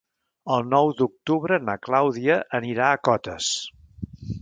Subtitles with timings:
[0.55, 3.55] El nou d'octubre na Clàudia anirà a Cotes.